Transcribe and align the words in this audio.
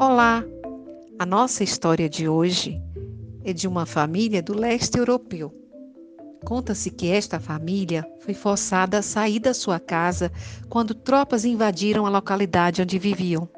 Olá! 0.00 0.44
A 1.18 1.26
nossa 1.26 1.64
história 1.64 2.08
de 2.08 2.28
hoje 2.28 2.80
é 3.42 3.52
de 3.52 3.66
uma 3.66 3.84
família 3.84 4.40
do 4.40 4.56
leste 4.56 4.96
europeu. 4.96 5.52
Conta-se 6.44 6.88
que 6.88 7.10
esta 7.10 7.40
família 7.40 8.06
foi 8.20 8.32
forçada 8.32 8.98
a 8.98 9.02
sair 9.02 9.40
da 9.40 9.52
sua 9.52 9.80
casa 9.80 10.30
quando 10.68 10.94
tropas 10.94 11.44
invadiram 11.44 12.06
a 12.06 12.10
localidade 12.10 12.80
onde 12.80 12.96
viviam. 12.96 13.48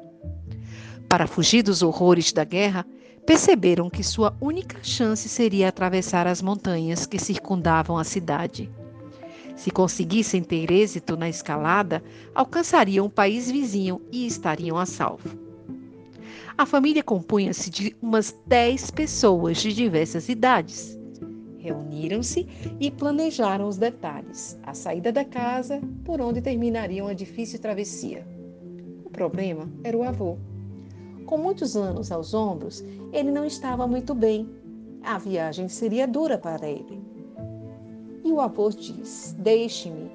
Para 1.07 1.27
fugir 1.27 1.61
dos 1.61 1.83
horrores 1.83 2.33
da 2.33 2.43
guerra, 2.43 2.87
perceberam 3.23 3.87
que 3.87 4.03
sua 4.03 4.35
única 4.41 4.79
chance 4.81 5.29
seria 5.29 5.69
atravessar 5.69 6.25
as 6.25 6.41
montanhas 6.41 7.05
que 7.05 7.19
circundavam 7.19 7.99
a 7.99 8.03
cidade. 8.03 8.67
Se 9.55 9.69
conseguissem 9.69 10.41
ter 10.41 10.71
êxito 10.71 11.15
na 11.15 11.29
escalada, 11.29 12.03
alcançariam 12.33 13.05
o 13.05 13.11
país 13.11 13.51
vizinho 13.51 14.01
e 14.11 14.25
estariam 14.25 14.79
a 14.79 14.87
salvo. 14.87 15.50
A 16.57 16.65
família 16.65 17.01
compunha-se 17.01 17.69
de 17.69 17.95
umas 18.01 18.37
10 18.45 18.91
pessoas 18.91 19.57
de 19.57 19.73
diversas 19.73 20.27
idades. 20.27 20.97
Reuniram-se 21.57 22.47
e 22.79 22.91
planejaram 22.91 23.67
os 23.67 23.77
detalhes, 23.77 24.59
a 24.63 24.73
saída 24.73 25.11
da 25.11 25.23
casa, 25.23 25.81
por 26.03 26.19
onde 26.19 26.41
terminariam 26.41 27.07
a 27.07 27.13
difícil 27.13 27.59
travessia. 27.59 28.25
O 29.05 29.09
problema 29.09 29.69
era 29.83 29.97
o 29.97 30.03
avô. 30.03 30.37
Com 31.25 31.37
muitos 31.37 31.77
anos 31.77 32.11
aos 32.11 32.33
ombros, 32.33 32.83
ele 33.13 33.31
não 33.31 33.45
estava 33.45 33.87
muito 33.87 34.13
bem. 34.13 34.49
A 35.03 35.17
viagem 35.17 35.69
seria 35.69 36.07
dura 36.07 36.37
para 36.37 36.67
ele. 36.67 37.01
E 38.23 38.31
o 38.31 38.41
avô 38.41 38.69
diz: 38.69 39.35
Deixe-me, 39.39 40.11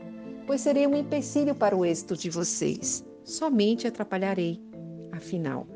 pois 0.46 0.60
serei 0.60 0.86
um 0.86 0.96
empecilho 0.96 1.54
para 1.54 1.76
o 1.76 1.84
êxito 1.84 2.16
de 2.16 2.28
vocês. 2.28 3.04
Somente 3.24 3.86
atrapalharei. 3.86 4.60
Afinal, 5.12 5.66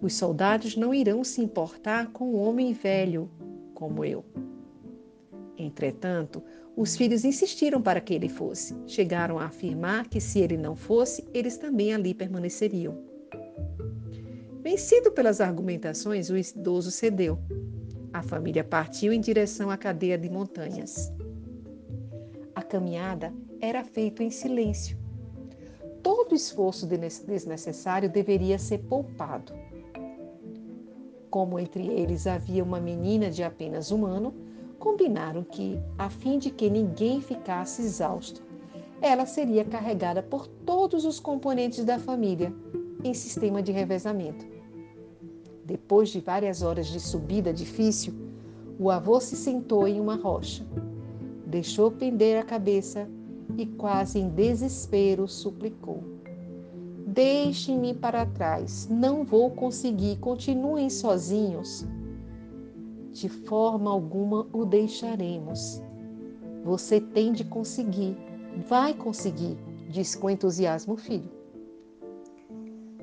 os 0.00 0.14
soldados 0.14 0.76
não 0.76 0.94
irão 0.94 1.22
se 1.22 1.40
importar 1.40 2.12
com 2.12 2.32
um 2.32 2.38
homem 2.38 2.72
velho 2.72 3.30
como 3.74 4.04
eu. 4.04 4.24
Entretanto, 5.56 6.42
os 6.76 6.96
filhos 6.96 7.24
insistiram 7.24 7.82
para 7.82 8.00
que 8.00 8.14
ele 8.14 8.28
fosse. 8.28 8.74
Chegaram 8.86 9.38
a 9.38 9.46
afirmar 9.46 10.08
que 10.08 10.20
se 10.20 10.38
ele 10.38 10.56
não 10.56 10.74
fosse, 10.74 11.26
eles 11.34 11.56
também 11.56 11.92
ali 11.92 12.14
permaneceriam. 12.14 12.96
Vencido 14.62 15.12
pelas 15.12 15.40
argumentações, 15.40 16.30
o 16.30 16.36
idoso 16.36 16.90
cedeu. 16.90 17.38
A 18.12 18.22
família 18.22 18.64
partiu 18.64 19.12
em 19.12 19.20
direção 19.20 19.70
à 19.70 19.76
cadeia 19.76 20.16
de 20.16 20.28
montanhas 20.30 21.12
caminhada 22.70 23.34
era 23.60 23.82
feito 23.82 24.22
em 24.22 24.30
silêncio. 24.30 24.96
Todo 26.02 26.34
esforço 26.34 26.86
desnecessário 26.86 28.08
deveria 28.08 28.58
ser 28.58 28.78
poupado. 28.78 29.52
Como 31.30 31.58
entre 31.58 31.86
eles 31.86 32.26
havia 32.26 32.62
uma 32.62 32.80
menina 32.80 33.30
de 33.30 33.42
apenas 33.42 33.92
um 33.92 34.04
ano, 34.04 34.34
combinaram 34.78 35.44
que, 35.44 35.78
a 35.96 36.10
fim 36.10 36.38
de 36.38 36.50
que 36.50 36.68
ninguém 36.68 37.20
ficasse 37.20 37.82
exausto, 37.82 38.42
ela 39.00 39.24
seria 39.24 39.64
carregada 39.64 40.22
por 40.22 40.46
todos 40.46 41.04
os 41.04 41.20
componentes 41.20 41.84
da 41.84 41.98
família 41.98 42.52
em 43.04 43.14
sistema 43.14 43.62
de 43.62 43.72
revezamento. 43.72 44.44
Depois 45.64 46.08
de 46.08 46.20
várias 46.20 46.62
horas 46.62 46.88
de 46.88 46.98
subida 46.98 47.52
difícil, 47.52 48.12
o 48.78 48.90
avô 48.90 49.20
se 49.20 49.36
sentou 49.36 49.86
em 49.86 50.00
uma 50.00 50.16
rocha 50.16 50.66
deixou 51.50 51.90
pender 51.90 52.38
a 52.38 52.44
cabeça 52.44 53.08
e, 53.58 53.66
quase 53.66 54.20
em 54.20 54.28
desespero, 54.28 55.26
suplicou: 55.26 56.02
Deixem-me 57.12 57.94
para 57.94 58.24
trás, 58.24 58.88
não 58.88 59.24
vou 59.24 59.50
conseguir, 59.50 60.18
continuem 60.18 60.88
sozinhos. 60.88 61.84
De 63.12 63.28
forma 63.28 63.90
alguma 63.90 64.46
o 64.52 64.64
deixaremos. 64.64 65.82
Você 66.64 67.00
tem 67.00 67.32
de 67.32 67.44
conseguir, 67.44 68.16
vai 68.68 68.94
conseguir, 68.94 69.58
disse 69.88 70.16
com 70.16 70.30
entusiasmo 70.30 70.94
o 70.94 70.96
filho. 70.96 71.30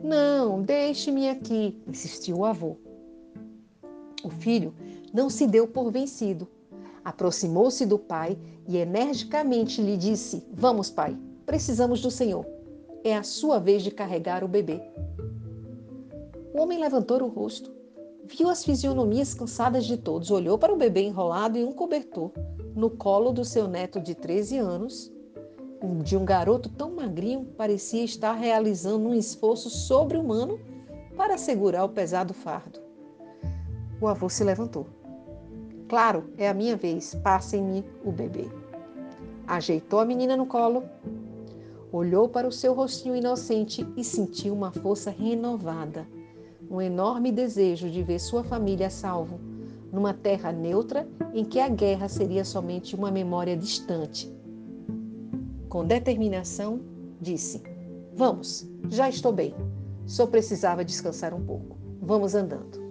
Não, 0.03 0.61
deixe-me 0.61 1.29
aqui, 1.29 1.75
insistiu 1.87 2.37
o 2.37 2.45
avô. 2.45 2.77
O 4.23 4.29
filho 4.29 4.73
não 5.13 5.29
se 5.29 5.45
deu 5.45 5.67
por 5.67 5.91
vencido 5.91 6.47
Aproximou-se 7.07 7.85
do 7.85 7.97
pai 7.97 8.37
e 8.67 8.75
energicamente 8.75 9.81
lhe 9.81 9.95
disse: 9.95 10.45
Vamos, 10.51 10.89
pai, 10.89 11.17
precisamos 11.45 12.01
do 12.01 12.11
Senhor. 12.11 12.45
É 13.03 13.15
a 13.15 13.23
sua 13.23 13.59
vez 13.59 13.83
de 13.83 13.91
carregar 13.91 14.43
o 14.43 14.47
bebê. 14.47 14.81
O 16.53 16.61
homem 16.61 16.79
levantou 16.79 17.21
o 17.21 17.27
rosto, 17.27 17.71
viu 18.25 18.49
as 18.49 18.63
fisionomias 18.63 19.33
cansadas 19.33 19.85
de 19.85 19.97
todos, 19.97 20.31
olhou 20.31 20.57
para 20.57 20.73
o 20.73 20.77
bebê 20.77 21.01
enrolado 21.01 21.57
em 21.57 21.63
um 21.63 21.71
cobertor, 21.71 22.31
no 22.75 22.89
colo 22.89 23.31
do 23.31 23.45
seu 23.45 23.67
neto 23.67 23.99
de 23.99 24.13
13 24.13 24.57
anos. 24.57 25.11
De 26.03 26.17
um 26.17 26.25
garoto 26.25 26.69
tão 26.69 26.91
magrinho, 26.91 27.45
parecia 27.55 28.03
estar 28.03 28.33
realizando 28.33 29.09
um 29.09 29.13
esforço 29.13 29.69
sobre-humano 29.69 30.59
para 31.15 31.37
segurar 31.37 31.85
o 31.85 31.89
pesado 31.89 32.33
fardo. 32.33 32.79
O 34.01 34.07
avô 34.07 34.27
se 34.29 34.43
levantou. 34.43 34.87
Claro, 35.87 36.25
é 36.37 36.49
a 36.49 36.53
minha 36.53 36.75
vez, 36.75 37.15
passem-me 37.15 37.85
o 38.03 38.11
bebê. 38.11 38.49
Ajeitou 39.47 39.99
a 39.99 40.05
menina 40.05 40.35
no 40.35 40.45
colo, 40.45 40.83
olhou 41.91 42.27
para 42.27 42.47
o 42.47 42.51
seu 42.51 42.73
rostinho 42.73 43.15
inocente 43.15 43.87
e 43.95 44.03
sentiu 44.03 44.53
uma 44.53 44.71
força 44.71 45.09
renovada, 45.09 46.07
um 46.69 46.81
enorme 46.81 47.31
desejo 47.31 47.89
de 47.89 48.03
ver 48.03 48.19
sua 48.19 48.43
família 48.43 48.87
a 48.87 48.89
salvo, 48.89 49.39
numa 49.91 50.13
terra 50.13 50.51
neutra 50.51 51.07
em 51.33 51.45
que 51.45 51.59
a 51.59 51.69
guerra 51.69 52.09
seria 52.09 52.43
somente 52.43 52.95
uma 52.95 53.09
memória 53.09 53.55
distante. 53.55 54.29
Com 55.69 55.85
determinação, 55.85 56.81
disse: 57.21 57.61
Vamos, 58.13 58.67
já 58.89 59.07
estou 59.07 59.31
bem. 59.31 59.53
Só 60.05 60.25
precisava 60.25 60.83
descansar 60.83 61.33
um 61.33 61.43
pouco. 61.43 61.77
Vamos 62.01 62.33
andando. 62.35 62.81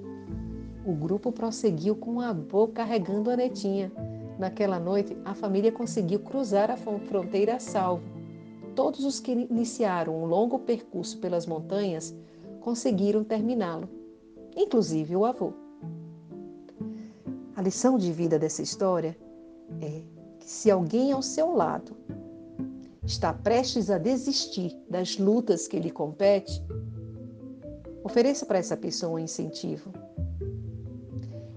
O 0.84 0.92
grupo 0.92 1.32
prosseguiu 1.32 1.96
com 1.96 2.20
a 2.20 2.28
avô 2.28 2.68
carregando 2.68 3.30
a 3.30 3.36
netinha. 3.36 3.90
Naquela 4.38 4.78
noite, 4.78 5.16
a 5.24 5.34
família 5.34 5.72
conseguiu 5.72 6.20
cruzar 6.20 6.70
a 6.70 6.76
fronteira 6.76 7.56
a 7.56 7.58
salvo. 7.58 8.15
Todos 8.76 9.04
os 9.04 9.18
que 9.18 9.32
iniciaram 9.32 10.14
um 10.14 10.26
longo 10.26 10.60
percurso 10.60 11.18
pelas 11.18 11.46
montanhas 11.46 12.14
conseguiram 12.60 13.24
terminá-lo, 13.24 13.88
inclusive 14.54 15.16
o 15.16 15.24
avô. 15.24 15.52
A 17.56 17.62
lição 17.62 17.98
de 17.98 18.12
vida 18.12 18.38
dessa 18.38 18.62
história 18.62 19.18
é 19.80 20.02
que 20.38 20.48
se 20.48 20.70
alguém 20.70 21.10
ao 21.10 21.22
seu 21.22 21.52
lado 21.52 21.96
está 23.04 23.32
prestes 23.32 23.90
a 23.90 23.98
desistir 23.98 24.78
das 24.88 25.18
lutas 25.18 25.66
que 25.66 25.80
lhe 25.80 25.90
compete, 25.90 26.62
ofereça 28.04 28.46
para 28.46 28.58
essa 28.58 28.76
pessoa 28.76 29.14
um 29.14 29.18
incentivo 29.18 29.90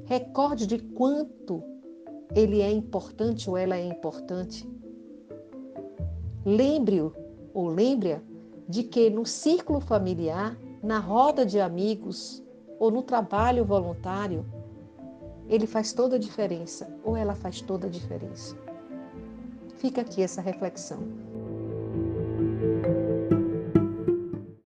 Recorde 0.10 0.66
de 0.66 0.80
quanto 0.80 1.62
ele 2.36 2.62
é 2.62 2.72
importante 2.72 3.48
ou 3.48 3.56
ela 3.56 3.78
é 3.78 3.86
importante. 3.86 4.68
Lembre-o 6.46 7.14
ou 7.54 7.68
lembre-a 7.68 8.22
de 8.68 8.84
que 8.84 9.10
no 9.10 9.26
círculo 9.26 9.80
familiar, 9.80 10.58
na 10.82 11.00
roda 11.00 11.46
de 11.46 11.60
amigos 11.60 12.44
ou 12.80 12.90
no 12.92 13.02
trabalho 13.02 13.66
voluntário, 13.66 14.46
ele 15.48 15.66
faz 15.66 15.92
toda 15.92 16.16
a 16.16 16.20
diferença 16.20 16.88
ou 17.04 17.18
ela 17.18 17.36
faz 17.36 17.60
toda 17.62 17.88
a 17.88 17.90
diferença. 17.90 18.56
Fica 19.78 20.02
aqui 20.02 20.22
essa 20.22 20.42
reflexão. 20.42 21.00